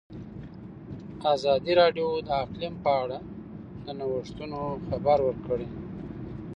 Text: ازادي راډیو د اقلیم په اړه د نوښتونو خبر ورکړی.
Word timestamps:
ازادي 1.33 1.73
راډیو 1.81 2.07
د 2.27 2.29
اقلیم 2.43 2.75
په 2.83 2.91
اړه 3.01 3.17
د 3.85 3.87
نوښتونو 3.99 4.59
خبر 4.87 5.17
ورکړی. 5.23 5.67